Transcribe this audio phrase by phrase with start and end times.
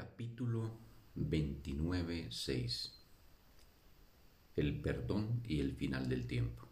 [0.00, 0.78] Capítulo
[1.14, 2.90] 29.6
[4.56, 6.66] El perdón y el final del tiempo.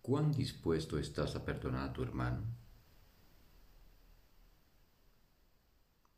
[0.00, 2.44] ¿Cuán dispuesto estás a perdonar a tu hermano?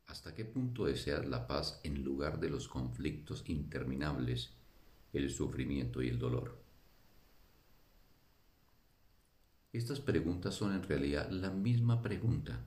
[0.09, 4.53] ¿Hasta qué punto deseas la paz en lugar de los conflictos interminables,
[5.15, 6.63] el sufrimiento y el dolor?
[9.73, 12.67] Estas preguntas son en realidad la misma pregunta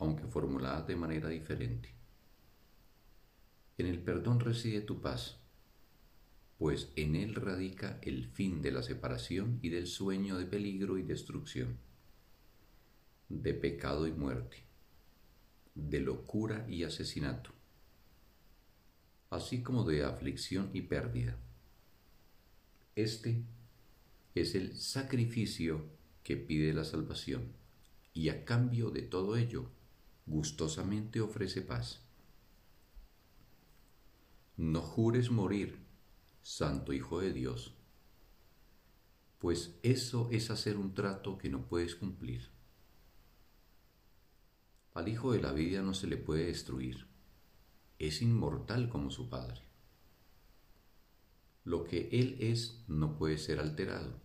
[0.00, 1.94] aunque formuladas de manera diferente.
[3.78, 5.38] En el perdón reside tu paz,
[6.58, 11.02] pues en él radica el fin de la separación y del sueño de peligro y
[11.02, 11.78] destrucción,
[13.28, 14.64] de pecado y muerte,
[15.74, 17.52] de locura y asesinato,
[19.30, 21.36] así como de aflicción y pérdida.
[22.96, 23.42] Este
[24.34, 25.86] es el sacrificio
[26.22, 27.52] que pide la salvación,
[28.12, 29.70] y a cambio de todo ello,
[30.26, 32.00] gustosamente ofrece paz.
[34.56, 35.78] No jures morir,
[36.42, 37.74] Santo Hijo de Dios,
[39.38, 42.50] pues eso es hacer un trato que no puedes cumplir.
[44.94, 47.06] Al Hijo de la vida no se le puede destruir,
[47.98, 49.62] es inmortal como su Padre.
[51.64, 54.20] Lo que Él es no puede ser alterado.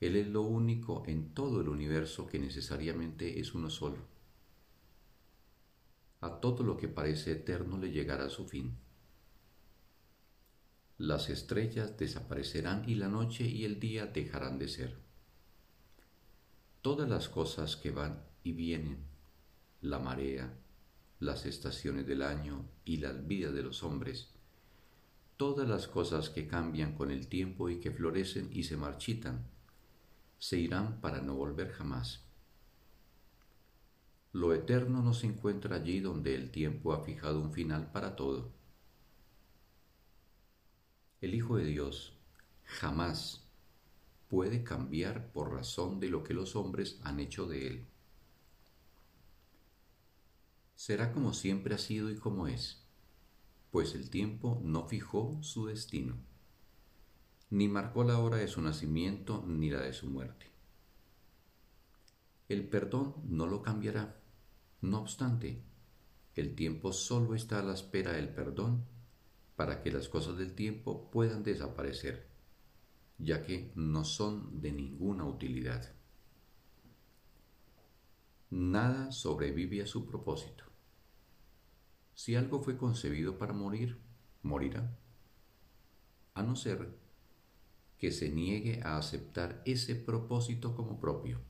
[0.00, 4.17] Él es lo único en todo el universo que necesariamente es uno solo
[6.20, 8.76] a todo lo que parece eterno le llegará su fin.
[10.96, 14.98] Las estrellas desaparecerán y la noche y el día dejarán de ser.
[16.82, 19.04] Todas las cosas que van y vienen,
[19.80, 20.58] la marea,
[21.20, 24.30] las estaciones del año y las vidas de los hombres,
[25.36, 29.46] todas las cosas que cambian con el tiempo y que florecen y se marchitan,
[30.38, 32.27] se irán para no volver jamás.
[34.38, 38.52] Lo eterno no se encuentra allí donde el tiempo ha fijado un final para todo.
[41.20, 42.16] El Hijo de Dios
[42.62, 43.48] jamás
[44.28, 47.86] puede cambiar por razón de lo que los hombres han hecho de él.
[50.76, 52.86] Será como siempre ha sido y como es,
[53.72, 56.14] pues el tiempo no fijó su destino,
[57.50, 60.46] ni marcó la hora de su nacimiento ni la de su muerte.
[62.48, 64.14] El perdón no lo cambiará
[64.80, 65.62] no obstante,
[66.34, 68.84] el tiempo solo está a la espera del perdón
[69.56, 72.28] para que las cosas del tiempo puedan desaparecer,
[73.18, 75.92] ya que no son de ninguna utilidad.
[78.50, 80.64] Nada sobrevive a su propósito.
[82.14, 83.98] Si algo fue concebido para morir,
[84.42, 84.96] morirá,
[86.34, 86.96] a no ser
[87.98, 91.40] que se niegue a aceptar ese propósito como propio.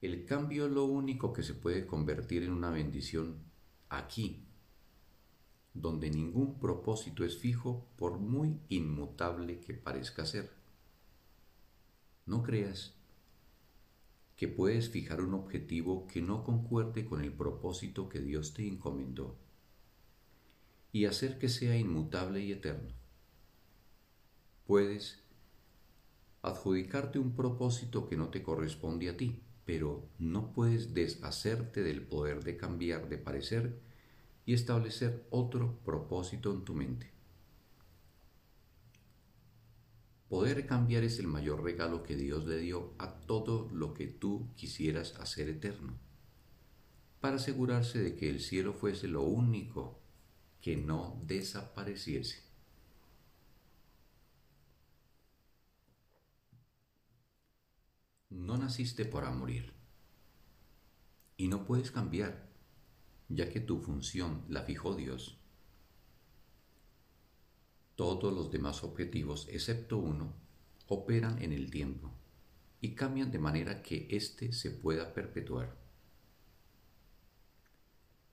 [0.00, 3.36] El cambio es lo único que se puede convertir en una bendición
[3.90, 4.46] aquí,
[5.74, 10.50] donde ningún propósito es fijo por muy inmutable que parezca ser.
[12.24, 12.94] No creas
[14.36, 19.36] que puedes fijar un objetivo que no concuerde con el propósito que Dios te encomendó
[20.92, 22.94] y hacer que sea inmutable y eterno.
[24.66, 25.22] Puedes
[26.40, 32.42] adjudicarte un propósito que no te corresponde a ti pero no puedes deshacerte del poder
[32.42, 33.78] de cambiar de parecer
[34.44, 37.12] y establecer otro propósito en tu mente.
[40.28, 44.48] Poder cambiar es el mayor regalo que Dios le dio a todo lo que tú
[44.56, 45.96] quisieras hacer eterno,
[47.20, 50.00] para asegurarse de que el cielo fuese lo único
[50.60, 52.42] que no desapareciese.
[58.30, 59.72] No naciste para morir
[61.36, 62.48] y no puedes cambiar,
[63.28, 65.38] ya que tu función la fijó Dios.
[67.96, 70.32] Todos los demás objetivos, excepto uno,
[70.86, 72.10] operan en el tiempo
[72.80, 75.76] y cambian de manera que éste se pueda perpetuar.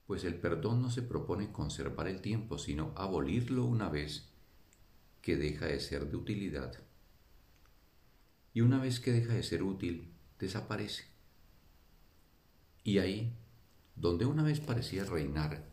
[0.05, 4.29] Pues el perdón no se propone conservar el tiempo, sino abolirlo una vez
[5.21, 6.86] que deja de ser de utilidad
[8.57, 11.03] y una vez que deja de ser útil, desaparece.
[12.83, 13.37] Y ahí,
[13.95, 15.71] donde una vez parecía reinar,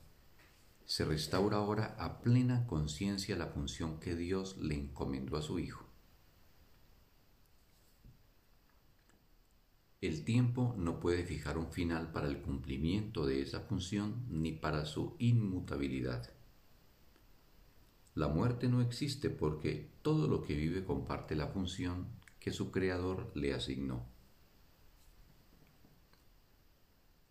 [0.85, 5.89] se restaura ahora a plena conciencia la función que Dios le encomendó a su Hijo.
[10.03, 14.85] El tiempo no puede fijar un final para el cumplimiento de esa función ni para
[14.85, 16.35] su inmutabilidad.
[18.15, 23.33] La muerte no existe porque todo lo que vive comparte la función que su Creador
[23.35, 24.05] le asignó.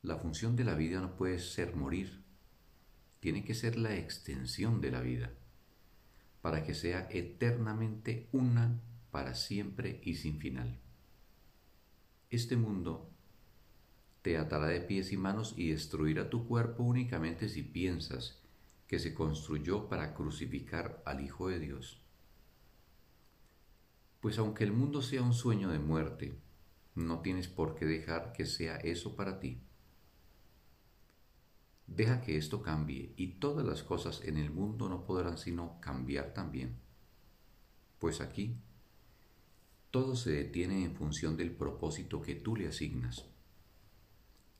[0.01, 2.23] La función de la vida no puede ser morir,
[3.19, 5.31] tiene que ser la extensión de la vida,
[6.41, 8.81] para que sea eternamente una
[9.11, 10.79] para siempre y sin final.
[12.31, 13.07] Este mundo
[14.23, 18.41] te atará de pies y manos y destruirá tu cuerpo únicamente si piensas
[18.87, 22.02] que se construyó para crucificar al Hijo de Dios.
[24.23, 26.39] Pues aunque el mundo sea un sueño de muerte,
[26.95, 29.59] no tienes por qué dejar que sea eso para ti.
[31.87, 36.33] Deja que esto cambie y todas las cosas en el mundo no podrán sino cambiar
[36.33, 36.77] también.
[37.99, 38.55] Pues aquí
[39.91, 43.25] todo se detiene en función del propósito que tú le asignas.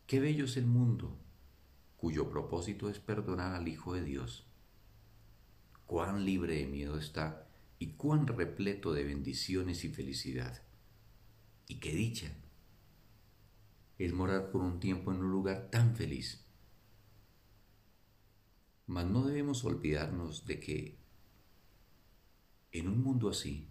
[0.07, 1.17] Qué bello es el mundo,
[1.95, 4.45] cuyo propósito es perdonar al Hijo de Dios.
[5.85, 7.47] Cuán libre de miedo está
[7.83, 10.63] y cuán repleto de bendiciones y felicidad.
[11.67, 12.33] Y qué dicha
[13.97, 16.45] es morar por un tiempo en un lugar tan feliz.
[18.87, 20.97] Mas no debemos olvidarnos de que
[22.71, 23.67] en un mundo así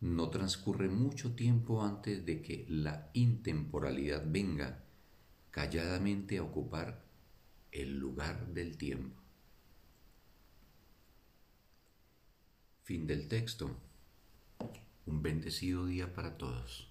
[0.00, 4.84] no transcurre mucho tiempo antes de que la intemporalidad venga
[5.52, 7.04] calladamente a ocupar
[7.70, 9.27] el lugar del tiempo.
[12.88, 13.68] Fin del texto.
[15.04, 16.90] Un bendecido día para todos.